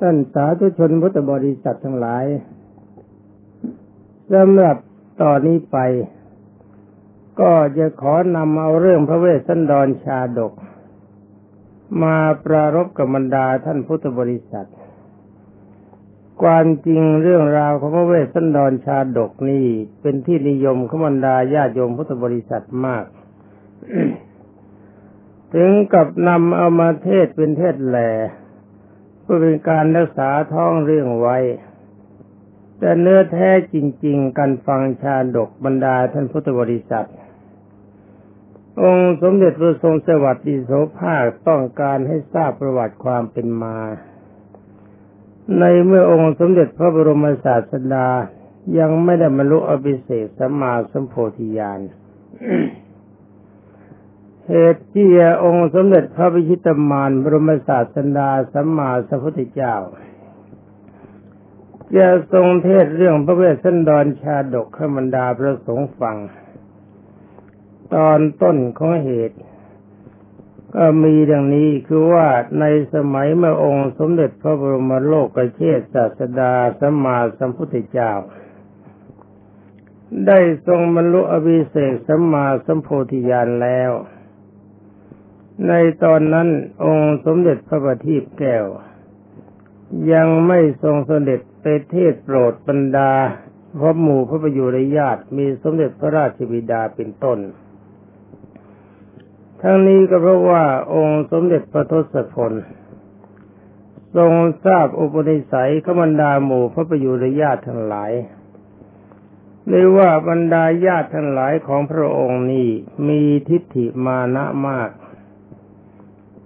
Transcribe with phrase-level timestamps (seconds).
[0.00, 2.24] ท่านสาธุชนพุทธบริษัททั้งหลาย
[4.32, 4.76] สำหรับ
[5.22, 5.78] ตอนนี้ไป
[7.40, 10.52] ก็จะขอนำเอาเรื่องพระเวสสันดรชาดก
[12.02, 14.68] มาปรารบกับบรรดาท่านพุทธบริษัท
[16.42, 19.66] ความจริงเรื่องราวของพระเวสสันดรชาดกนี่
[20.00, 23.04] เป็นที่นิยมของบรรดาญาโยมพุทธบริษัทมาก
[25.54, 28.10] ถึงกับนำเอามาเทศเป็นเทศแหล่
[29.30, 31.38] พื่อเป็นการรักษาท้องเรื่องไว้
[32.78, 37.08] แต่เนื้อแท้จริง ๆ การฟังชาดกบรรดาท่านพุทธบริษัท
[38.82, 43.78] องค์สมเด็จพระทรงสวัสดิโสภาคต้องการให้ทราบประวัติความเป็นมา
[45.58, 48.08] ในเมื่อองค์สมเด็จพระบรมศาสดา
[48.78, 51.80] ยังไม่ได้บรรลุอภิเศษสัมมาสัมโพธิญาณ
[54.50, 55.08] เหตุที่
[55.44, 59.74] องค์สมเด็จพระพิชิตมารบรมศาสดาสัมมาสัมพุทธเจ้า
[61.96, 66.16] จะทรงเทศเรื่องพระเวสสันดรชาดกขมันดาพระสงฆ์ฟัง
[67.94, 69.38] ตอนต้นของเหตุ
[70.74, 72.28] ก็มีดังนี้คือว่า
[72.60, 78.12] ในสมัยเมื่อองค์สมเด็จพระบรมโลกเชษศาสดาสัมมาสัมพุทธเจ้า
[80.26, 83.92] ได้ทรงบรรลุอภิเศษสัมมาสัมโพธิญาณแล้ว
[85.66, 85.72] ใน
[86.04, 86.48] ตอนนั้น
[86.84, 88.66] องค์สมเด็จพระบัณฑิตแก้ว
[90.12, 93.12] ยังไม่ทรงสเสด็จไปเทศโปรดบรรดา
[93.80, 97.38] พระหมู่พระประยุรญาติมีสมเด็จพระราชบิดาเป็นต้น
[99.62, 100.64] ทั้งนี้ก็เพราะว่า
[100.94, 102.52] องค์สมเด็จพระทศพล
[104.16, 104.32] ทรง
[104.64, 108.12] ทราบอุปนิสัยขบรรดาหมู่พระประยุรญาติทั้งหลาย
[109.68, 112.68] เรียว่าบรรดาญาติทั้งหลายของพระองค์นี้
[113.08, 114.90] มีทิฏฐิมานะมาก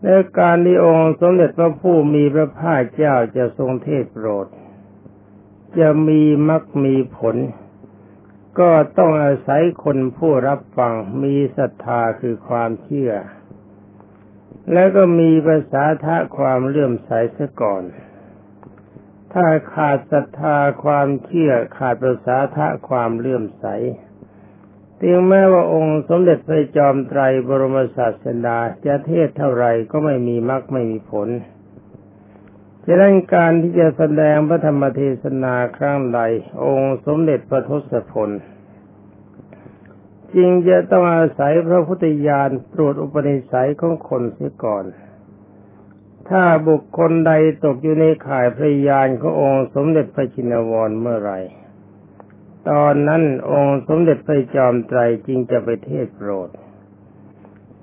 [0.04, 0.08] ใน
[0.38, 4.46] การที่องค์สมเด็จพระผู้มีพระภาคเจ้าจะทรงเทศโปรด
[5.78, 7.36] จะมีมักมีผล
[8.60, 13.12] ก็ต้องอาศัยคนผู้รับฟังมีศรัทธาคือความเชื่อ
[14.72, 17.84] แล้วก็มีภาษาทะความเลื่อมใสซะก่อน
[19.32, 23.66] ถ้าขาดศรัทธาความเชื่อขาดภาษาทะความเลื่อมใส
[25.04, 31.28] ถึงแม้ว่าองค์สมเด็จพระจอมไตรบรมศาสดาจะเทศเท่าไรก็ไม่มีมรรคไม่มีผล
[32.86, 36.20] ฉะนั้นการที่จะแสดงพระธรรมเทศนาครั้งใด
[36.64, 38.30] องค์สมเด็จพระทศพล
[40.34, 44.84] จึงจะต้องอาศัยพระพุทธญาณตรวจอุปนิสัยของคนเสียก่อน
[46.28, 47.32] ถ้าบุคคลใด
[47.64, 51.32] ตกอยู่ในข่ายพระญาณขององค์สมเด็จพระชินวรเมื่อไร
[52.70, 56.48] ตอนนั้นองค์สมเด็จพระจอมไตรจึงจะไปเทศโปรด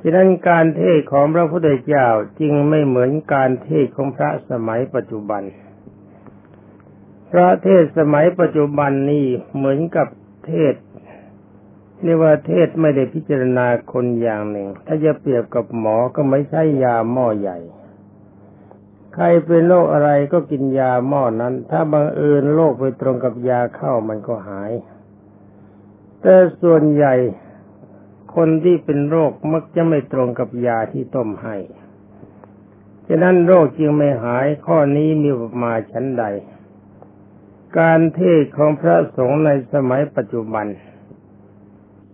[0.01, 2.07] ฉะนั้นการเทศของพระพุทธเจ้า
[2.40, 5.44] จึงไม่เหมือนการเทศของพระสมัยปัจจุบัน
[7.31, 9.25] พระเทศสมัยปัจจุบันนี้
[9.56, 10.07] เหมือนกับ
[10.45, 10.75] เทศ
[12.03, 17.57] เรียกว่าเทศไม่ได้พิจารณาคนอย่างหนึ่ง ถ้าจะเปรียบกับหมอก็ไม่ใช่ยาหม้อใหญ่
[19.13, 24.71] ใครเป็นโรคอะไรก็กินยาหม้อนั้น ถ้าบังเอิญโรคไปตรงกับยาเข้ามันก็หาย
[26.21, 27.15] แต่ส่วนใหญ่
[28.35, 31.55] คนที่เป็นโรคมักจะไม่ตรงกับยาที่ต้มให้
[33.07, 35.29] ฉะนั้นโรคจึงไม่หายข้อนี้มี
[35.63, 36.23] มาชั้นใด
[37.79, 40.67] การเทศของพระสงฆ์ในสมัยปัจจุบัน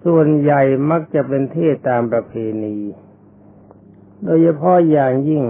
[0.06, 2.34] ส่วนใหญ่มักจะเป็นเทศตามประเพ
[2.64, 2.78] ณี
[4.24, 5.44] โดยเฉพาะอย่างยิ่ง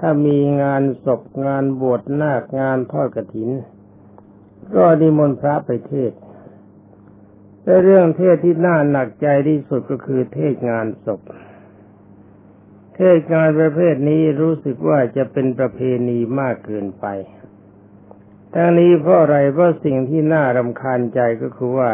[0.00, 3.50] ถ้ามีงานศพงานบวชนาคงานทอดกระถิน
[4.74, 6.12] ก็นิมนต์พระไปเทศ
[7.62, 11.20] แต่เรื่องเทศที่น่าหนักใจที่สุดก็คือเทศงานศพ
[12.96, 17.06] เทศงานประเภทนี้รู้สึกว่าจะเป็นประเพณีมากเกินไป
[18.54, 21.92] ทั้งนี้เพราะอะไรเพราะสิ่งที่น่ารำคาญใจก็คือว่า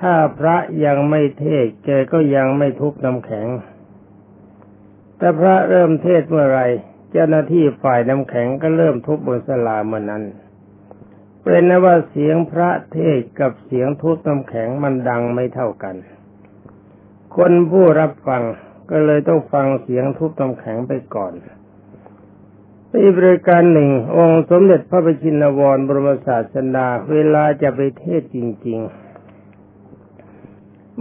[0.00, 3.46] ถ้าพระยังไม่เทศแกก็ยังไม่ทุบน้ำแข็ง
[5.18, 6.60] แต่พระเริ่มเทศเมื่อไร
[7.10, 10.24] เจ้าหน้าที่ฝ่ายน้ำแข็งก็เริ่มทุบบนสลาเมื่อนั้น
[11.42, 15.96] เป็นนะว่าเสียงพระเทศกับเสียงทุบน้ำแข็งมันดังไม่เท่ากัน
[17.36, 18.42] คนผู้รับฟัง
[18.90, 21.32] ก็เลยต้องฟังเสียงทุบน้ำแข็งไปก่อน
[22.92, 29.07] อีกบริการหนึ่ง องค์สมเด็จพระบชินวรบรมศาสดาเวลาจะไปเทศจริง ๆ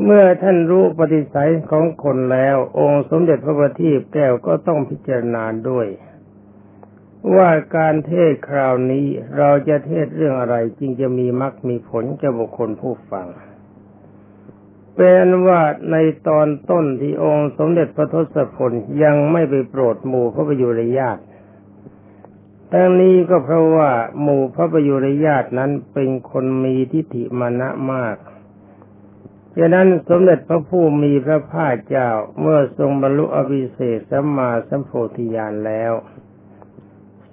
[0.04, 5.88] เมื่อท่านรู้ปฏิสัยของคนแล้ว องค์สมเด็จพระบัณฑิตแก้วก็ต้องพิจารณาด้วย
[7.36, 9.08] ว่าการเทศคราวนี้
[9.38, 13.28] เราจะเทศเรื่องอะไรจึงจะมีมรรคมีผลแก่บุคคลผู้ฟัง
[14.96, 15.62] เป็นว่า
[15.92, 15.96] ใน
[16.28, 18.72] ตอนต้นที่องค์สมเด็จพระทศพล
[19.04, 21.24] ยังไม่ไปโปรดหมู่พระประยุรญาติ
[22.72, 23.92] ทั้งนี้ก็เพราะว่า
[24.22, 28.18] หมู่พระประยุรญาตินั้นเป็นคนมีทิฏฐิมานะมาก
[29.60, 32.10] ฉะนั้นสมเด็จพระผู้มีพระภาคเจ้า
[32.42, 35.94] เมื่อทรงบรรลุอภิเศษสัมมาสัมโพธิญาณแล้ว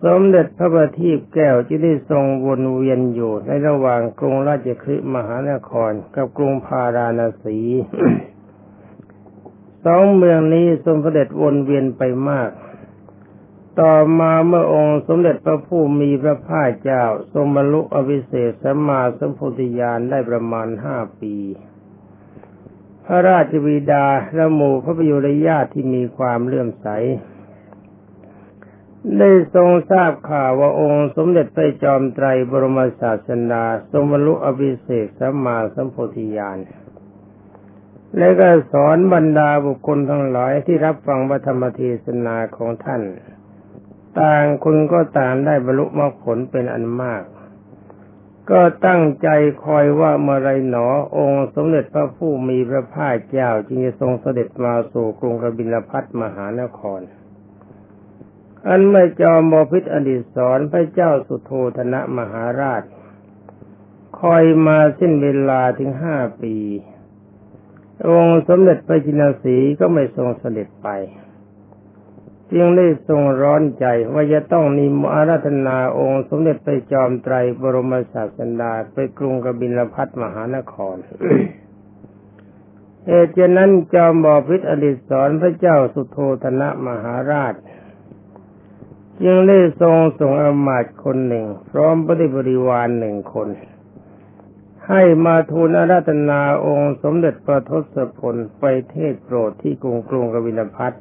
[0.04, 7.58] สมเด็จพระบัณฑิตแก้วจะได้ทรงวนเวียนอยู่ในระหว่างกรุงราชคฤห์มหานครกับกรุงพาราณสี
[9.84, 12.50] สองเมืองนี้ทรงเสด็จวนเวียนไปมาก
[13.80, 21.36] ต่อมาเมื่อองค์สมเด็จพระผู้มีพระภาคเจ้า ทรงบรรลุอภิเศษสัมมาสัมโพธิญาณได้ประมาณห้าปี
[23.06, 26.88] พระราชวิดาและหมู่พระประยุรญาติที่มีความเลื่อมใส
[29.18, 36.58] ได้ทรงทราบข่าวว่าองค์สมเด็จพระจอมไตรบรมศาสดาทรงบรรลุอภิเศษสัมมาสัมโพธิญาณ
[38.18, 43.02] และก็สอนบรรดาบุคคลทั้งหลายที่รับฟังพระธรรมเทศนาของท่าน
[44.20, 47.22] ต่างคนก็ต่างได้บรรลุมรรคผลเป็นอันมาก
[48.50, 49.28] ก็ตั้งใจ
[49.64, 50.86] คอยว่าเมื่อไรหนอ
[51.16, 57.00] องค์สมเด็จพระผู้มีพระภาคเจ้าจึงจะทรงเสด็จมาสู่กรุงกบิลพัทมหานคร
[58.68, 62.82] อันไม่จอมบพิษอดีตสอนพระเจ้าสุโธธนะมหาราช
[64.20, 66.56] คอยมาสิ้นเวลาถึงห้าปี
[68.08, 70.88] องค์สมเด็จพระจินสีก็ไม่ทรงเสด็จไป
[72.52, 80.96] จึงได้ทรงร้อนใจว่าจะต้องนิมอาราธนาองค์ สมเด็จพระจอมไตรบรมศาสดาไปกรุงกบิลพัทมหานคร
[83.06, 87.54] เหตุฉะนั้นจอมบอพิษอดิศรพระเจ้าสุโธธนะมหาราช
[89.22, 93.48] จึงได้ทรงส่งอมาตย์คนหนึ่ง พร้อมปฏิบริวารหนึ่งคน
[94.88, 100.92] ให้มาทูลอาราธนาองค์ สมเด็จพระทศพลไปเทศโปรดที่กรุงกรุงกบิลพัท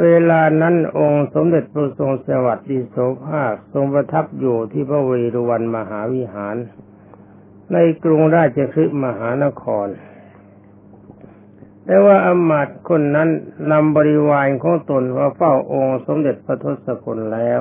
[0.00, 2.96] เวลานั้นองค์สมเด็จพระทรงสวัสดิโส
[3.26, 6.56] ภาคทรงประทับอยู่ที่พระเวรุวันมหาวิหาร
[7.72, 9.88] ในกรุงราชคฤห์มหานคร
[11.84, 13.28] แต่ว่าอมาตคนนั้น
[13.70, 17.60] นำบริวารของตนว่าเฝ้าองค์สมเด็จพระทศพลแล้ว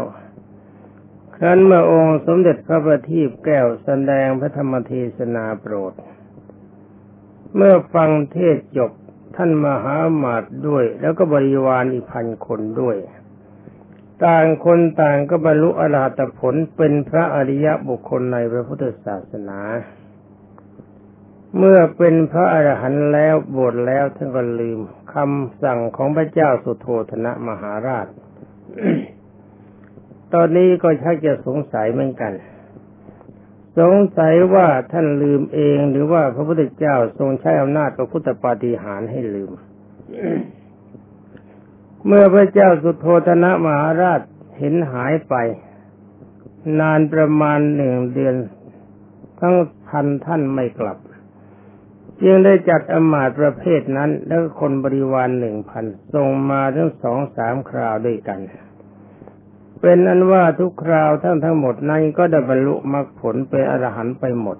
[1.36, 5.94] ครั้นเมื่อองค์สมเด็จพระบัณฑิตแก้วแสดงพระธรรมเทศนาโปรด
[7.56, 8.92] เมื่อฟังเทศจบ
[9.36, 12.98] ท่านมหามาตด้วย แล้วก็บริวารอีกพันคนด้วย
[14.25, 19.60] ต่างคนต่างก็บรรลุอรหัตผลเป็นพระอริยบุคคลในพระพุทธศาสนา
[21.57, 24.80] เมื่อเป็นพระอรหันต์แล้วบวชแล้วท่านก็ลืม
[25.13, 28.07] คำสั่งของพระเจ้าสุโธธนะมหาราช
[30.34, 32.34] ตอนนี้ก็ชักจะสงสัยเหมือนกัน
[33.79, 39.51] สงสัยว่าท่านลืมเองหรือว่าพระพุทธเจ้าทรงใช้อำนาจพระพุทธปาฏิหาริย์ให้ลืม
[42.06, 44.21] เมื่อพระเจ้าสุโธธนะมหาราช
[44.57, 45.35] เห็นหายไป
[46.79, 48.35] นานประมาณหนึ่งเดือน
[49.39, 49.56] ทั้ง
[49.88, 50.97] พันท่านไม่กลับ
[52.21, 58.39] จึงได้จัดอมาตประเภทนั้น แล้วคนบริวารหนึ่งพันส่งมาทั้งสองสามคราวด้วยกัน
[59.81, 64.57] เป็นอันว่าทุกคราวทั้งทั้งหมดนั้นก็ได้บรรลุมรรคผลเป็นอรหันต์ไปหมด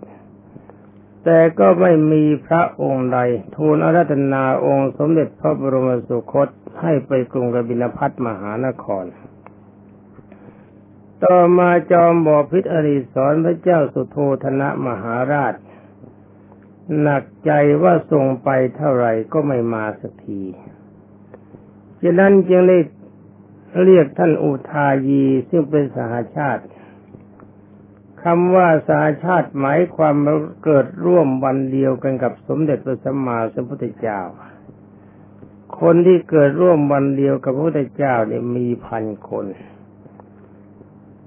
[1.25, 3.19] แต่ก็ไม่มีพระองค์ใด
[3.56, 6.47] ทูลอาราธนาองค์สมเด็จพระบรมสุคต
[6.81, 9.06] ให้ไปกรุงกบิลพัทมหานคร
[11.24, 15.53] ต่อมาจอมบอพิษอริสอนพระเจ้าสุโธธนะมหาราช
[17.01, 17.51] หนักใจ
[17.84, 20.41] ว่าส่งไปเท่าไหร่ก็ไม่มาสักที
[22.03, 22.77] ฉะนั้นจึงได้
[23.83, 26.63] เรียกท่านอุทายีซึ่งเป็นสหาชาติ
[28.23, 30.15] คำว่าสหาชาติหมายความ
[30.63, 34.21] เกิดร่วมวันเดียวกันกับสมเด็จพระสัมมาสัมพุทธเจ้า
[35.79, 39.45] คนที่เกิดร่วมวันเดียวกับพระพุทธเจ้าเนี่ยมีพันคน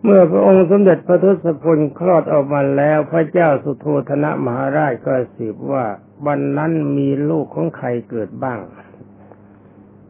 [0.02, 5.84] เมื่อพระองค์สมเด็จพระทศพลคลอดออกมาแล้ว พระเจ้าสุโธธนะมหาราชก็สืบว่า
[6.26, 8.60] วันนั้นมีลูกของใครเกิดบ้าง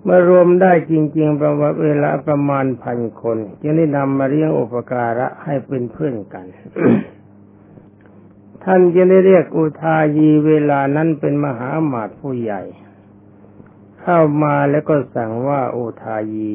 [0.05, 6.47] เมื่อรวมได้จริง ๆ ประมาณเวลาประมาณพันคน จึงได้นำมาเลี้ยงอุปการะให้เป็นเพื่อนกัน
[8.65, 12.63] ท่านจึงได้เรียกอุทายีเวลานั้นเป็นมหาหมาตผู้ใหญ่
[14.01, 16.53] เข้ามาแล้วก็สั่งว่าอุทายี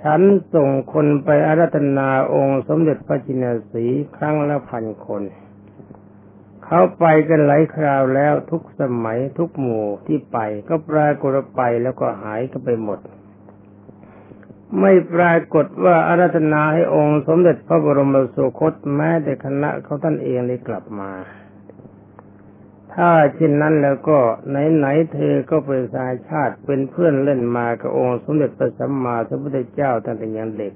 [0.00, 0.20] ฉัน
[0.54, 3.84] ส่งคนไปอารัธนาองค์สมเด็จพระจินสี
[4.16, 5.22] ครั้งละพันคน
[6.66, 13.00] เขาไปกันหลายคราวแล้วทุกสมัยทุกหมู่ที่ไป ก็ปรากฏไปแล้วก็หายก็ไปหมด
[14.80, 21.12] ไม่ปรากฏว่าอารัธนาให้องค์สมเด็จพระบรมสุคตแม้แต่คณะเขาท่านเองได้กลับมา
[22.94, 24.18] ถ้าเช่นนั้นแล้วก็
[24.48, 30.72] ไหนๆเธอก็เป็นสายชาติเป็นเพื่อนเล่นมากับองค์สมเด็จพระสัมมาสัมพุทธเจ้าตั้งแต่ยังเด็ก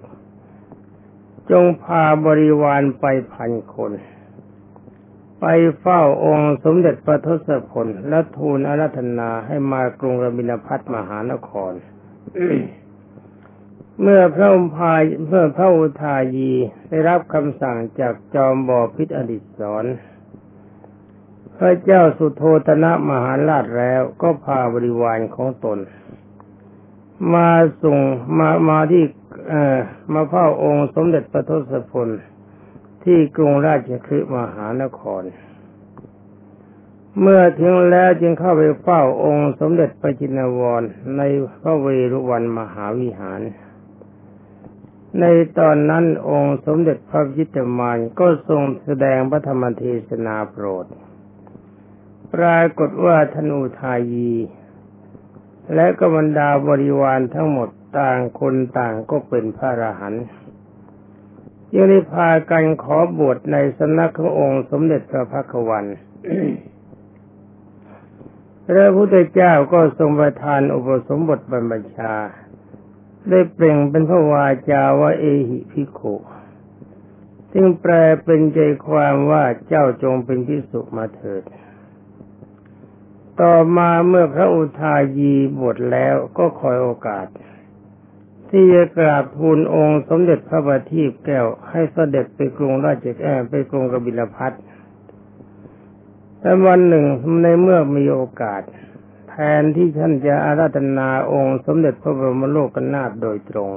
[1.51, 3.93] จงพาบริวารไปพันคน
[5.41, 5.47] ไป
[5.81, 11.73] เฝ้าองค์สมเด็จพระทศพลและทูลอาราธนาให้มากรุงรบินพัทมหานคร
[14.03, 16.53] เมื่อพระอุพายเมื่อพระอุทายี
[16.91, 19.85] ได้รับคำสั่งจากจอมบอพิษอดิศร
[21.59, 25.79] พระเจ้าสุโธธนะมหาราชแล้วก็พาบริวารของตน
[27.35, 27.49] มา
[27.83, 27.99] ส่ง
[28.39, 29.05] มามาที่
[29.49, 29.79] เอ่อ
[30.13, 32.09] มาเฝ้าองค์สมเด็จพระทศพล
[33.05, 35.23] ที่กรุงราชคฤห์มหานคร
[37.21, 40.83] เมื่อถึงแล้วจึงเข้าไปเฝ้าองค์สมเด็จพระจินวร
[41.17, 41.23] ใน
[41.63, 43.41] พระเวรุวันมหาวิหาร
[45.21, 45.25] ใน
[45.59, 50.87] ตอนนั้นองค์สมเด็จพระจิตมานก็ทรงแสดงพระธรรมเทศนาโปรด
[52.35, 54.33] ปรากฏว่าธนูทายี
[55.75, 60.25] และก็บรรดาบริวารทั้งหมดต่างคนต่างก็เป็นพระอรหันต์
[61.75, 65.85] ยังได้พากันขอบวชในสำนักขององค์สมเด็จพระพักวัน
[68.67, 72.15] พระพุทธเจ้าก็ทรงประทานอุปสมบทบรรพชา
[73.31, 76.01] ได้เปล่งเป็นพระวาจาว่าเอหิพิโข
[77.53, 77.93] ซึ่งแปล
[78.25, 81.43] เป็นใจความว่าเจ้าจงเป็นพิสุมาเถิด
[83.41, 87.27] ต่อมาเมื่อพระอุทายีบวชแล้วก็คอยโอกาส
[88.51, 94.53] ที่จะกราบทูลองค์สมเด็จพระบัณฑิตแก้วให้เสด็จไปกรุงราชแอ่ไปกรุงกบิลพัท
[96.41, 97.05] แต่วันหนึ่ง
[97.43, 98.63] ในเมื่อมีโอกาส
[99.31, 103.71] แทนที่ท่านจะอาราธนาองค์สมเด็จพระบรมโลกนาถโดยตรง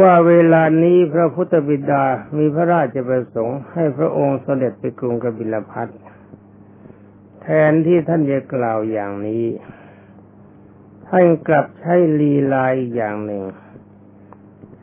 [0.00, 2.04] ว่าเวลานี้พระพุทธบิดา
[2.36, 5.88] มีพระราชประสงค์ให้พระองค์เสด็จไปกรุงกบิลพัท
[7.42, 9.44] แทนที่ท่านจะกล่าวอย่างนี้
[11.14, 13.42] ท่านกลับใช้ลีลาอีกอย่างหนึ่ง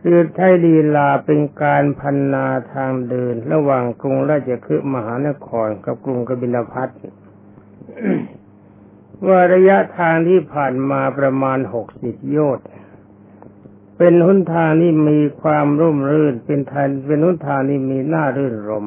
[0.02, 6.90] คือใช้ลีลาเป็นการพันนาทางเดิน ระหว่างกรุงราชคฤห์มหานครกับกรุงกบิลพัท
[9.28, 12.68] ว่าระยะทางที่ผ่านมาประมาณหกสิบโยชน์
[13.98, 18.86] เป็นหนทางที่มีความร่มรื่น เป็นทางเป็นหนทางที่มีหน้ารื่นรม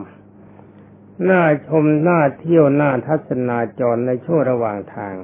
[1.30, 5.14] น่าชมน่าเที่ยวน่าทัศนาจรในช่วงระหว่างทาง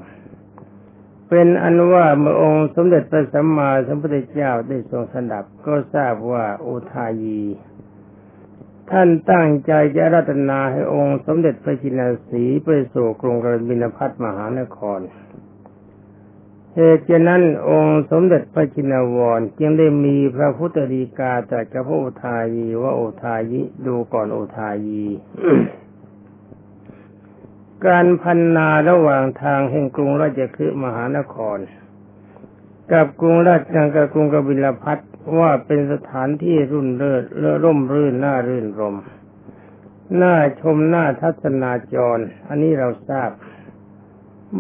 [1.29, 7.43] เป็นอันว่าเมื่อองค์สมเด็จพระสัมมาสัมพุทธเจ้าได้ทรงสดับก็ทราบว่าอุทายี
[8.91, 15.01] ท่านตั้งใจจะรัตนาให้องค์สมเด็จพระจินสีไปสู่กรุงกบินพัทมหานคร
[16.75, 25.05] เหตุฉะนั้นองค์สมเด็จพระจินวรจึงได้มีพระพุทธดีกาตรัสกับพระอุทายีว่าอุทายิดูก่อนอุทายี
[27.87, 31.59] การพันนาระหว่างทางแห่งกรุงราชคฤห์มหานคร
[32.93, 34.99] กับกรุงราชจังกับกรุงกบิลพัท
[35.39, 38.97] ว่าเป็นสถานที่รุ่นเลิศเลื่อร่มรื่นน่ารื่นรม
[40.23, 42.19] น่าชมน่าทัศนาจร
[42.49, 43.31] อันนี้เราทราบ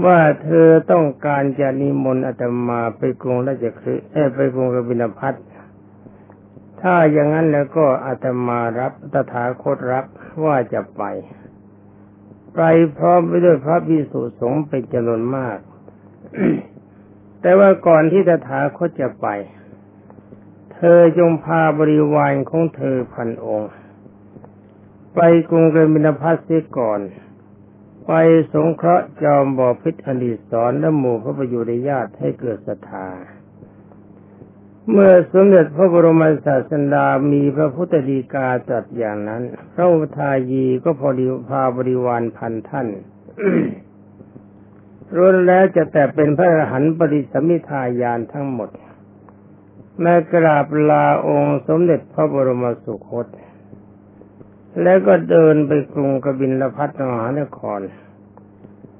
[0.04, 5.34] ว่าเธอต้องการจะนิมนต์อาตมาไปกรุงราชคฤห์เอไปกรุงกบิลพัท
[6.80, 10.04] ถ้าอย่างนั้นแล้วก็อาตมารับตถาคตรับ
[10.44, 11.04] ว่าจะไป
[12.55, 12.61] ไป
[12.97, 15.59] พร้อมไปด้วยพระพิสุสงฆ์เป็นจำนวนมาก
[17.40, 19.26] แต่ว่าก่อนที่ตถาคตจะไป
[20.75, 23.71] เธอจงพาบริวารของเธอพันองค์
[25.14, 27.00] ไปกรุงเกมินพัสเสียก่อน
[28.07, 28.12] ไป
[28.52, 33.09] สงเคราะห์จอมบ่อพิษอดีตสอนและหมู่พระประยุรญาติให้เกิดศรัทธา
[34.92, 39.42] เมื่อสมเด็จพระบรมศาสดามีพระพุทธดีกาตรัสอย่างนั้น
[39.75, 42.88] พระอุทายีก็พอดีพาบริวารพันท่าน
[45.16, 48.71] รวนแล้วจะแต่เป็นพระอรหันต์ปริสมิทายานทั้งหมด
[50.00, 53.26] แม่กราบลาองค์สมเด็จพระบรมสุคต
[54.83, 57.80] แล้วก็เดินไปกรุงกบินลพัทมหานคร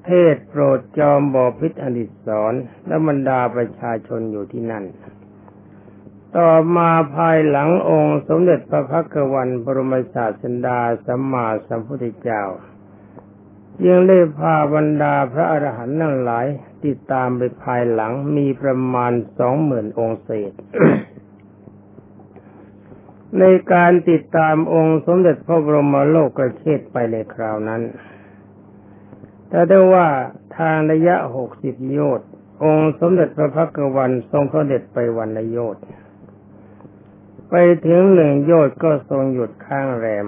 [0.05, 2.55] เทศโปรดจอมบอพิษอดิศร
[2.87, 4.87] และบรรดาประชาชนอยู่ที่นั่น
[6.37, 12.43] ต่อมาภายหลังองค์สมเด็จพระพักวันบรมศาสดาสัมมาสัมพุทธเจ้า
[13.87, 16.47] ยังได้พาบรรดาพระอรหันต์นั่งหลาย
[16.85, 20.53] ติดตามไปภายหลังมีประมาณสองหมื่นองค์เศษ
[23.39, 27.83] ในการติดตามองค์สมเด็จพระบรมโลกเชษไปในคราวนั้น
[29.49, 30.09] แต่ได้ว่า
[30.57, 32.29] ทางระยะหกสิบโยชน์
[32.65, 35.85] องค์สมเด็จพระพักวันทรงเสด็จไปวันละโยชน์
[37.51, 37.55] ไป
[37.87, 40.27] ถึงหนึ่งโยชน์ก็ทรงหยุดข้างแรม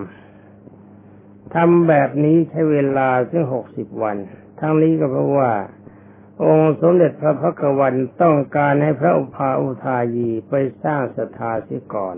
[1.55, 4.17] ทำแบบนี้ใช้เวลาซึ่งหกสิบวัน
[4.61, 5.53] ทั้งนี้ก็เพราะว่า
[6.45, 12.17] องค์สมเด็จพระพักวันต้องการให้พระอุปาอุทายีไปสร้างศรัทธาเสียก่อน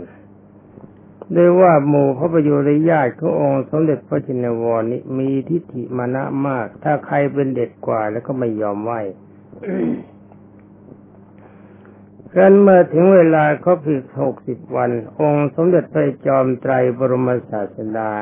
[1.36, 8.92] ด้วยว่าหมู่พระประยุรญาติขององค์สมเด็จพระจินวรนี้มีทิฏฐิมานะมาก ถ้าใครเป็นเด็ดกว่าแล้วก็ไม่ยอมไหว
[12.34, 18.12] ครั้นเมื่อถึงเวลาครบอีกหกสิบวัน องค์สมเด็จพระจอมไตรบรมศาสดา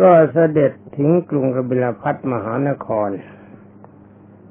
[0.00, 3.10] ก็เสด็จถึงกรุงกบิลพัทมหานคร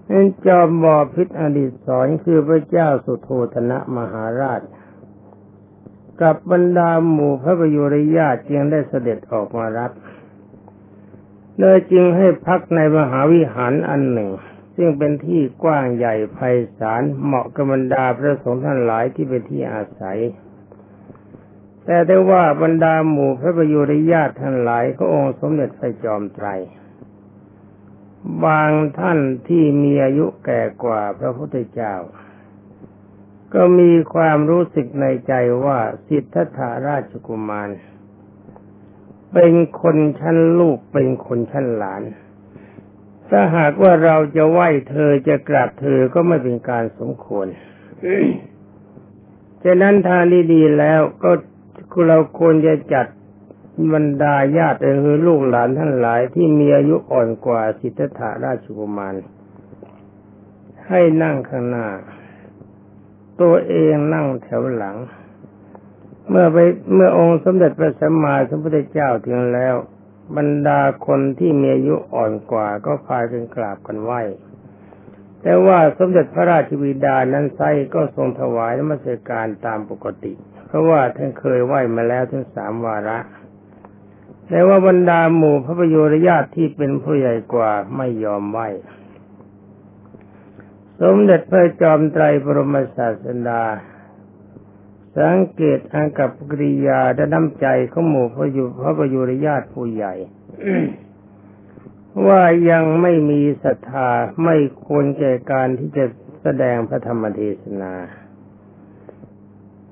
[0.06, 4.62] เป็นจอมบอพิษอดีตสอนคือพระเจ้าสุโธธนะมหาราช
[6.22, 9.92] กับบรรดาหมู่พระประยุรญาติจึงได้เสด็จออกมารับ
[11.60, 14.32] เลยจึงให้พักในมหาวิหารอันหนึ่ง
[14.76, 16.38] ซึ่งเป็นที่กว้างใหญ่ไพ
[16.78, 20.20] ศาลเหมาะกับบรรดาพระสงฆ์ท่านหลายที่เป็นที่อาศัย
[21.86, 26.48] แต่ได้ว่าบรรดาหมู่พระประยุรญาติท่านหลายก็องค์สมเด็จพระจอมไตร
[28.46, 31.96] บางท่านที่มีอายุแก่กว่าพระพุทธเจ้า
[33.54, 35.34] ก็มีความรู้สึกในใจ
[35.66, 37.70] ว่าสิทธัตถาราชกุมาร
[39.34, 42.02] เป็นคนชั้นลูกเป็นคนชั้นหลาน
[43.30, 47.48] ถ้าหากว่าเราจะไหว้เธอจะกราบเธอก็ไม่เป็นการสมควร
[49.64, 50.22] ฉะนั้นทาง
[50.54, 51.32] ดีๆแล้วก็
[52.08, 53.08] เราควรจะจัด
[53.94, 59.16] บรรดาญาติเอือลูกหลานท่านหลายที่มีอายุอ่อนกว่าสิทธัตถราชกุมาร
[60.88, 61.88] ให้นั่งข้างหน้า
[63.42, 64.98] ตัวเองนั่งแถวหลัง
[66.30, 66.58] เมื่อไป
[66.94, 69.76] เมื่อองค์สมเด็จพระสัมมาสัมพุทธเจ้าถึงแล้ว
[70.38, 74.14] บรรดาคนที่มีอายุอ่อนกว่าก็พากันกราบกันไหว
[75.42, 77.62] แต่ว่าสมเด็จพระราชวิดานั้นไซ
[77.94, 80.34] ก็ทรงถวายนมัสการตามปกติ
[80.68, 83.20] เพราะว่าท่านเคยไหวมาแล้วถึงสามวาระ
[84.50, 88.60] แต่ว่าบรรดาหมู่พระประโยชน์ญาติที่เป็นผู้ใหญ่กว่าไม่ยอมไหว
[91.02, 93.62] สมเด็จพระจอมไตรบรมศาสดา
[95.18, 100.14] สังเกตอังกับกริยาและน้ำใจของหมู่พระยุพระประยุรญาติผู้ใหญ่
[102.28, 104.10] ว่ายังไม่มีศรัทธา
[104.44, 106.06] ไม่ควรแก่การที่จะ
[106.42, 107.94] แสดงพระธรรมเทศนา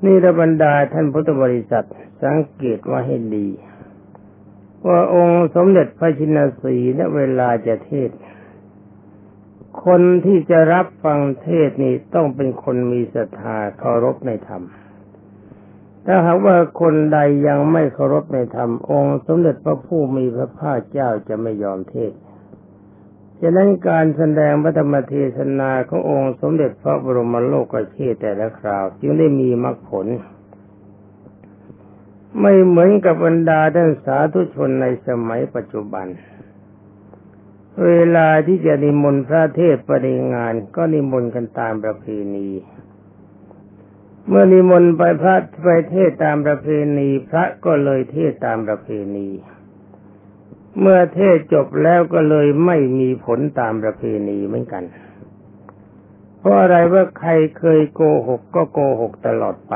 [0.05, 1.88] นี่ระบรรดาท่านพุทธบริษัท
[2.23, 3.47] สังเกตว่าให้ดี
[4.88, 8.09] ว่าองค์สมเด็จพระชินสีณเวลาจะเทศ
[9.86, 14.63] คนที่จะรับฟังเทศนี้ต้องเป็นคนมีศรัทธาเคารพในธรรม
[16.05, 22.11] ถ้าหากว่าคนใดยังไม่เคารพในธรรมองค์สมเด็จพระผู้มีพระภาคเจ้าจะไม่ยอมเทศ
[23.41, 30.07] ฉะนั้นการแสดงพระธรรมเทศนาขององค์สมเด็จพระบรมโลกเทศแต่ละคราว จึงได้มีมรรคผล
[32.39, 36.07] ไม่เหมือนกับบรรดาท่านสาธุชนในสมัยปัจจุบัน
[37.85, 42.49] เวลาที่จะนิมนต์พระเทศปริงานก็นิมนต์กันตามประเพณี
[44.27, 49.29] เมื่อนิมนต์ไปพระไปเทศตามประเพณีพระก็เลยเทศตามประเพณี
[50.79, 54.83] เมื่อเทศจบแล้วก็เลยไม่มีผลตามประเพณีเหมือนกัน
[56.39, 59.75] เพราะอะไรว่าใครเคยโกหกก็โกหกตลอดไป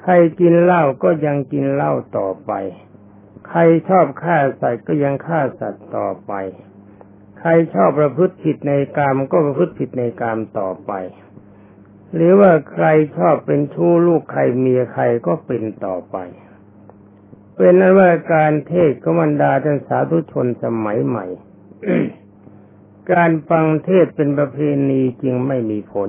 [0.00, 2.52] ใครกินเหล้าก็ยังกินเหล้าต่อไป
[3.48, 6.32] ใครชอบฆ่าสัตว์ก็ยังฆ่าสัตว์ต่อไป
[7.40, 10.92] ใครชอบประพฤติผิดในกรรมก็ประพฤติผิดในกรรมต่อไป
[12.16, 16.16] หรือว่าใครชอบเป็นชู้ลูกใครเมียใครก็เป็นต่อไป
[17.56, 21.26] เป็นนั้นว่าการเทศก็มันดาท่านสาธุชนสมัยใหม่
[23.12, 24.58] การฟังเทศเป็นประเพ
[24.90, 26.08] ณีจึงไม่มีผล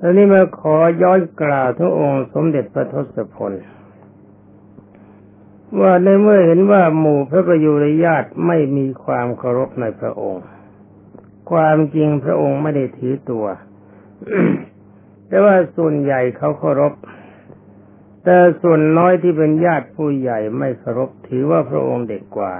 [0.00, 3.52] ตอนนี้มาขอย้อนกล่าวทุกองค์สมเด็จพระทศพล
[5.80, 10.44] ว่าในเมื่อเห็นว่าหมู่พระประยุรญาติไม่มีความเคารพในพระองค์
[11.50, 13.46] ความจริงพระองค์ไม่ได้ถือตัว
[15.28, 16.94] แต่ว่าส่วนใหญ่เขาเคารพ
[18.24, 22.54] แต่ส่วนน้อยที่เป็นญาติผู้ใหญ่ไม่เคารพถือว่าพระองค์เด็กกว่า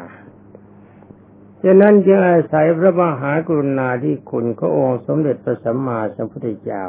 [1.63, 6.85] ฉะนั้นจึงอาศัยพระมหากรุณาธิคุณขององค์สมเด็จพระสัมมาสัมพุทธเจ้า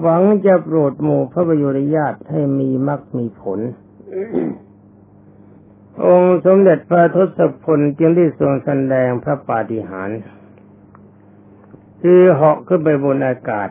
[0.00, 3.60] หวังจะโปรดหมู่พระประยุรญาติให้มีมรรคมีผล
[6.06, 10.20] องค์สมเด็จพระทศพลจึงได้ทรงแสดงพระปาฏิหาริย์
[12.08, 13.68] คือเหาะขึ้นไปบนอากาศ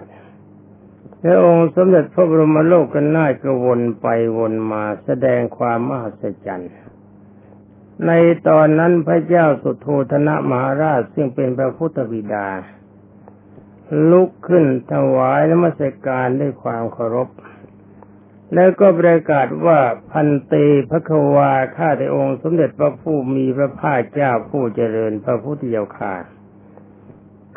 [1.21, 6.73] และองค์สมเด็จพระบรมโลกกันน่าก็วนไปวนมาแสดงความมหัศจรรย์
[8.05, 8.11] ใน
[8.47, 12.47] ตอนนั้นพระเจ้าสุโธธนะมหาราชซึ่งเป็นพระพุทธบิดา
[14.11, 17.29] ลุกขึ้นถวายนมัสการด้วยความเคารพ
[18.53, 19.79] แล้วก็ประกาศว่า
[20.11, 20.53] พันเต
[20.89, 26.15] พระควาข้าแต่องค์ สมเด็จพระผู้มีพระภาคเจ้าผู้เจริญพระพุทธเจ้าค่า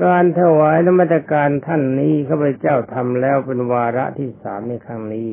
[0.05, 5.29] การถวายนมัสการท่านนี้ข้าพเจ้าทำแล้วเป็นวาระที่สามในครั้งนี้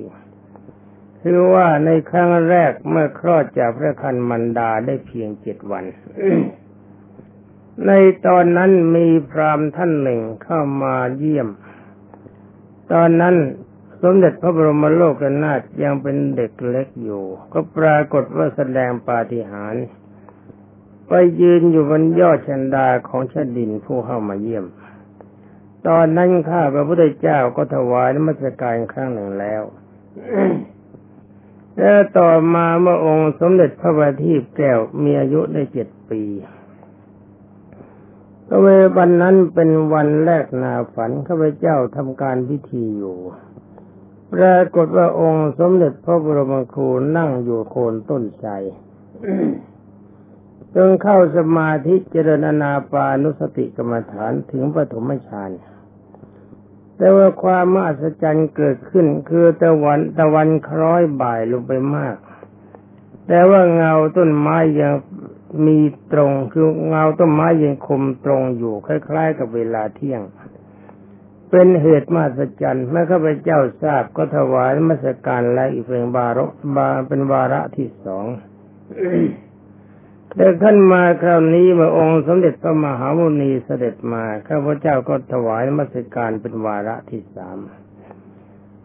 [1.22, 5.86] คือว่าในครั้งแรกเมื่อคลอดจากพระคันมันดาได้เพียงเจ็ดวัน
[7.88, 7.92] ใน
[8.28, 11.50] ตอนนั้นมีพรามท่านหนึ่งเข้ามาเยี่ยม
[12.94, 13.36] ตอนนั้น
[14.02, 17.24] สมเด็จพระบรมโลกนาถยังเป็นเด็กเล็กอยู่
[17.54, 19.86] ก็ปรากฏว่าแสดงปาฏิหาริย์
[21.08, 24.66] ไปยืนอยู่บนยอดชันดาของชดินผู้เข้ามาเยี่ยม
[25.88, 29.62] ตอนนั้นข้าพระพุทธเจ้าก็ถวายนมัสการครั้งหนึ่งแล้ว
[31.78, 36.22] แล้วต่อมาเมื่อองค์สมเด็จพระบัณฑิตแก้วมีอายุได้เจ็ดปี
[38.48, 43.18] ก็เววันนั้นเป็นวันแรกนาฝันข้าพเจ้าทำการพิธีอยู่
[44.34, 46.88] ปรากฏว่าองค์สมเด็จพระบรมครู
[47.18, 48.52] นั่งอยู่โคนต้นไทร
[50.76, 55.52] จนเข้าสมาธิเจริญนาปานุสติกรรมฐานถึงปฐมฌาน
[56.98, 62.16] แต่ว่าความมหัศจรรย์เกิดขึ้นคือตะวันตะวันคล้อยบ่ายลงไปมาก
[63.28, 64.94] แต่ว่าเงาต้นไม้ยัง
[65.68, 65.80] มี
[66.14, 70.22] ตรงคือเงาต้นไม้ยังคมตรงอยู่คล้าย ๆ กับเวลาเที่ยง
[71.50, 76.40] เป็นเหตุมหัศจรรย์เมื่อข้าพเจ้าทราบก็ถวายมัสการและอีกเป็นบาร
[76.76, 78.26] บาเป็นวาระที่สอง
[80.36, 87.58] แต่ขึ้นมาคราวนี้เมื่อองค์สมเด็จพระมหามุนีเสด็จมาข้าพเจ้าก็ถวายมัสการเป็นวาระที่สาม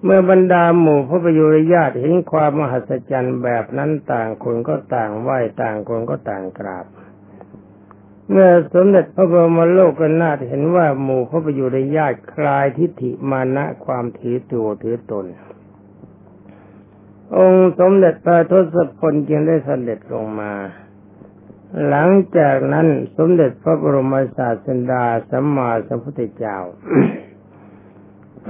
[0.02, 6.86] เมื่อบรรดาหมู่พระประยุรญาติเห็นความมหัศจรรย์แบบนั้นต่างคนก็ต่างไหว้ต่างคนก็ต่างกราบ
[8.30, 15.26] เมื่อสมเด็จพระบรมโลกนาถเห็นว่าหมู่พระประยุรญาติคลายทิฏฐิมานะความถือตัวถือตน
[17.36, 20.52] องค์สมเด็จพระทศพลจึงได้เสด็จลงมา
[21.88, 26.58] หลังจากนั้นสมเด็จพระบรมศาสดาสัมมาสัมพุทธเจ้า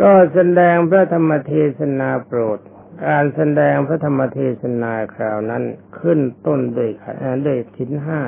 [0.01, 2.59] ก็แสดงพระธรรมเทศนาโปรด
[3.07, 5.63] การแสดงพระธรรมเทศนาคราวนั้น
[5.99, 6.91] ขึ้นต้นด้วย
[7.47, 8.23] ด้วยทิ้นห้า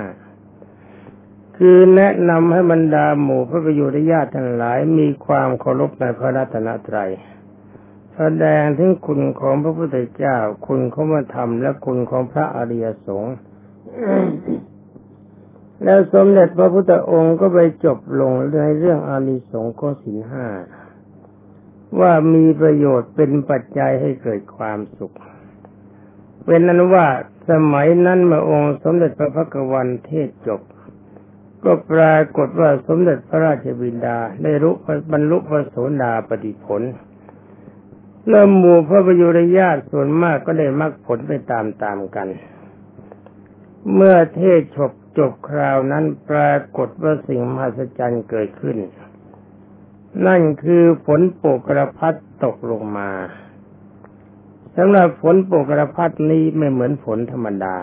[1.57, 7.11] คือแนะนำให้บรรดาหมู่พระประยุรญาติทั้งหลายมีความเคารพในพระรัตนตรัย
[8.17, 13.35] แสดงถึงคุณของพระพุทธเจ้า คุณของพระธรรมและคุณของพระอริยสงฆ์
[15.85, 20.47] แล้วสมเด็จพระพุทธองค์ก็ไปจบลงในเรื่องอานิสงส์ข้อสินห้า
[22.01, 25.15] ว่ามีประโยชน์เป็นปัจจัยให้เกิดความสุข
[26.47, 27.07] เป็นนั้นว่า
[27.51, 30.61] สมัยนั้นเมื่อองค์สมเด็จพระพักวันเทศจบ
[31.65, 34.75] ก็ปรากฏว่าสมเด็จพระราชบิดาได้รู้
[35.13, 36.83] บรรลุพระโสดาปฏิผล
[38.29, 42.29] เริ่มหมู่พระประยุรญาติส่วนมากก็ได้มรรคผลไปตามๆกัน
[43.95, 48.77] เมื่อเทศจบ จบคราวนั้นปรากฏว่าสิ่งมหัศจรรย์เกิดขึ้น
[50.27, 53.11] นั่นคือฝนโปกระพัดตกลงมา
[54.77, 57.77] สำหรับฝนโปกระพัดนี้ไม่เหมือนฝนธรรมดา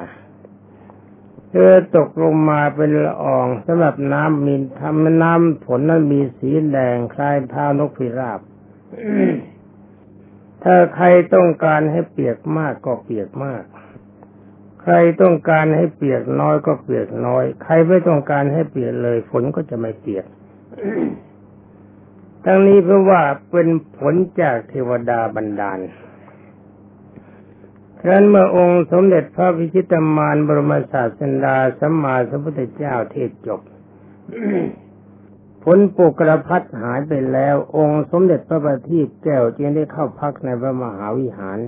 [1.50, 8.40] เธอตกลงมาเป็นละอองสำหรับน้ำมีทำน้ำฝนนั้นมีสีแดงคล้ายเท้านกพิราบ
[10.64, 13.64] ถ้าใครต้องการให้เปียกมากก็เปียกมาก
[14.82, 20.26] ใครต้องการให้เปียกน้อยก็เปียกน้อย ใครไม่ต้องการให้เปียกเลย ฝนก็จะไม่เปียก
[22.46, 25.80] ทั้งนี้เพราะว่าเป็นผลจากเทวดาบันดาล
[28.02, 33.62] ครั้นเมื่อองค์สมเด็จพระพิชิตมารบรมศาสดาสัมมาสัมพุทธเจ้าเทศจบ
[35.64, 41.60] ผลปุกระพัดหายไปแล้ว องค์สมเด็จพระบัณฑิตแก้วจึงได้เข้าพักในพระมหาวิหาร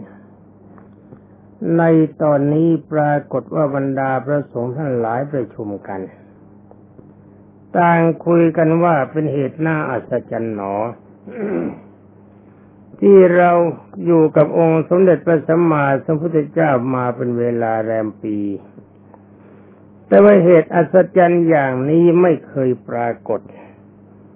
[1.77, 1.83] ใน
[2.21, 6.01] ตอนนี้ปรากฏว่าบรรดาพระสงฆ์ท่านหลายประชุมกัน
[7.77, 10.73] ต่างคุยกันว่าเป็นเหตุน่าอัศจรรย์หนอ
[12.99, 13.51] ที่เรา
[14.05, 18.37] อยู่กับองค์สมเด็จพระสัมมาสัมพุทธเจ้ามาเป็นเวลาแรมปี
[20.07, 23.41] แต่ว่าเหตุอัศจรรย์อย่างนี้ไม่เคยปรากฏ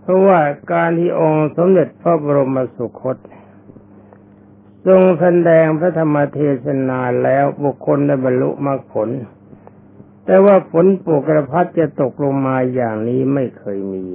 [0.01, 0.39] เพราะว่า
[0.71, 3.17] การที่องค์สมเด็จพระบรมสุคต
[4.87, 9.09] ทรงแสดงพระธรรมเทศนาแล้วบุคคลได้บรรลุมรรคผล
[10.25, 14.05] แต่ว่าฝนปกระพัดจะตกลงมาอย่างนี้ไม่เคยมี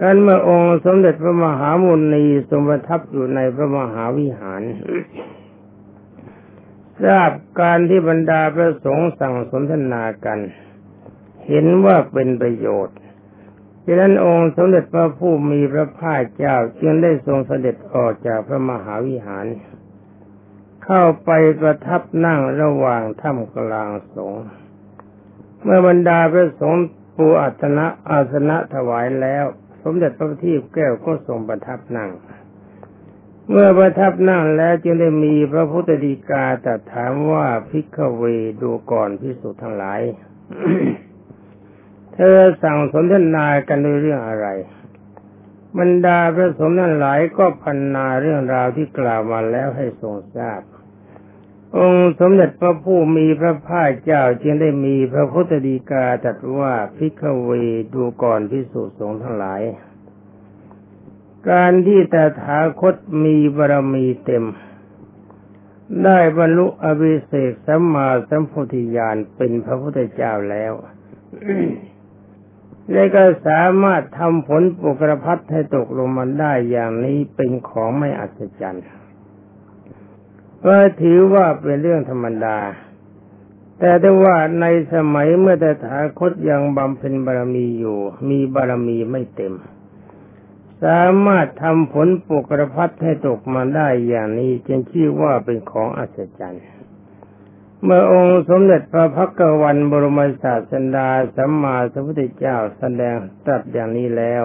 [0.00, 4.62] การเมื่อองค์สมเด็จพระมหามุนีทรงประทับอยู่ในพระมหาวิหาร
[7.02, 10.38] ทราบการที่บรรดาพระสงฆ์สั่งสนทนากัน
[11.48, 12.96] เห็นว่าเป็นประโยชน์
[13.88, 19.46] ดังนั้นองค์สมเด็จพระผู้มีพระภาคเจ้าจึงได้ทรงเสด็จออกจากพระมหาวิหาร
[20.84, 24.44] เข้าไปประทับนั่งระหว่างถ้ำกลางสงฆ์
[25.62, 26.84] เมื่อบรรดาพระสงฆ์
[27.16, 29.44] ปูอัตนะอาสนะถวายแล้ว
[29.82, 32.10] สมเด็จพระที่แก้วก็ทรงประทับนั่ง
[33.50, 38.22] เมื่อประทับนั่งแล้วจึงได้มีพระพุทธดีกาตรัสถามว่าพิกเว
[38.62, 40.00] ดูก่อนพิสุทั้งหลาย
[42.16, 44.46] เธอสั่งสนทนากันด้วยเรื่องอะไร
[45.78, 50.60] บรรดาพระสงฆ์นั้นหลายก็พันนาเรื่องราวที่กล่าวมาแล้วให้ทรงทราบ
[51.78, 57.50] องค์สมเด็จพระผู้มีพระภาคเจ้าจึงได้มีพระพุทธดีกาตรัสว่าพิกเว
[57.94, 59.62] ดูก่อนพิสุสงฆ์ทั้งหลาย
[61.50, 64.44] การที่แต่ถาคตมีบารมีเต็ม
[66.04, 70.72] ได้บรรลุอภิเศกสัมมาสัมพุทธิญาณเป็นพระพุทธเจ้าแล้ว
[72.92, 78.86] และก็สามารถทำผลปุกระพัดให้ตกลงมาได้อย่างนี้เป็นของไม่อัศจรรย์
[80.64, 82.58] ก็ถือว่าเป็นเรื่องธรรมดา
[83.78, 87.98] แต่ได้ว่าในสมัยเมื่อแต่ถาคตยังบำเพ็ญบารมีอยู่
[88.30, 89.54] มีบารมีไม่เต็ม
[90.84, 96.64] สามารถทำผลปุกระพัดให้ตกมาได้อย่างนี้จึงชื่อว่าเป็นของอัศจรรย์
[97.88, 104.44] เมื่อองค์สมเด็จพระพักวันบรมศาสดาสัมมาสัมพุทธเจ้าแสดงตรัสอย่างนี้แล้ว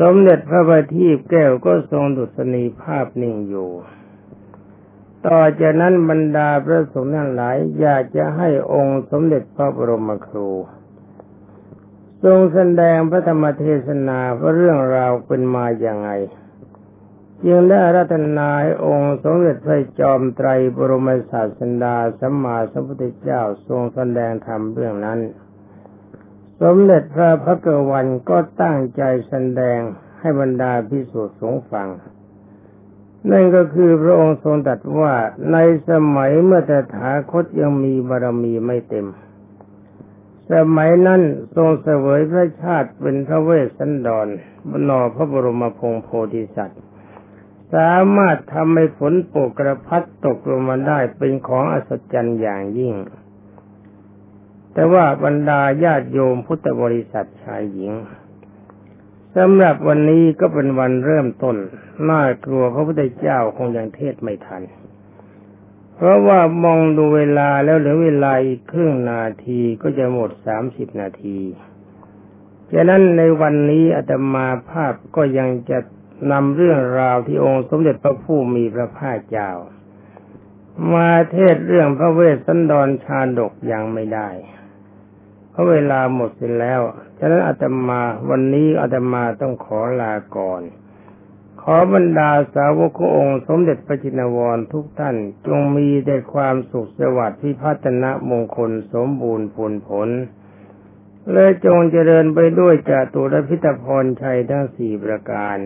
[0.00, 3.70] สมเด็จพระบัณฑิตแก้วก็ทรงดุษณีภาพนิ่งอยู่
[5.26, 10.50] ต่อจากนั้นบรรดาพระสงฆ์ทั้งหลายอยากจะให้องค์สมเด็จพระบรมครู
[12.24, 16.10] ทรงแสดงพระธรรมเทศนาว่าเรื่องราวเป็นมาอย่างไง
[17.46, 25.20] จึงได้รัตนาให้องค์สมเด็จพระจอมไตรบรมศาสดาสัมมาสัมพุทธเจ้าทรงแสดงธรรมเรื่องนั้น
[26.62, 29.80] สมเด็จพระพักวันก็ตั้งใจแสดง
[30.20, 31.88] ให้บรรดาพิสุทธิ์สงฟัง
[33.30, 35.14] นั่นก็คือพระองค์ทรงตรัสว่า
[35.52, 35.56] ใน
[35.90, 39.06] สมัยเมื่อแต่ถาคตยังมีบารมีไม่เต็ม
[40.52, 41.22] สมัยนั้น
[41.56, 44.26] ทรงเสวยพระชาติเป็นพระเวสสันดร
[44.70, 46.80] บนอพระบรมพงโพธิสัตว์
[47.74, 52.94] สามารถทำให้ฝนโปกกระพัดตกลงมาได้เป็นของอัศจรรย์อย่างยิ่ง
[54.72, 57.92] แต่ว่าบรรดาญาติโยมพุทธบริษัทชายหญิง
[59.36, 61.56] สำหรับวันนี้ก็เป็นวันเริ่มต้น
[62.08, 64.62] น่ากลัวพระพุทธเจ้าคงยังเทศไม่ทัน
[65.96, 71.38] เพราะว่ามองดูเวลาแล้วเหลือเวลาอีกครึ่งนาทีก็จะหมดสามสิบนาที
[72.72, 75.78] ฉะนั้นในวันนี้อาตมาภาพก็ยังจะ
[76.32, 79.50] นำเรื่องราวที่องค์สมเด็จพระผู้มีพระภาคเจ้า
[80.92, 84.28] มาเทศเรื่องพระเวสสันดรชาดกยังไม่ได้
[85.50, 86.80] เพราะเวลาหมดสร็จแล้ว
[87.18, 90.62] ฉะนั้นอาตมาวันนี้อาตมาต้องขอลาก่อน
[91.62, 100.08] ขอบรรดาสาวกองค์สมเด็จพระจินวรทุกท่านจงมีแต่ความสุขสวัสดิ์พิพัฒนะมงคลสมบูรณ์ผลผล
[101.32, 105.58] และจงเจริญไปด้วยจตุรพิตพรชัยทั้งสี่ประการ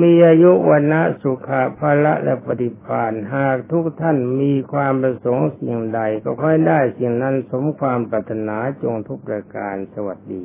[0.00, 10.44] มีอายุวันนะสุขะภละและปฏิภาณหากทุกท่านมีความประสงค์สิ่งใด ก็ค่อยได้สิ่งนั้นสมความปรารถนาจงทุกประการสวัสดี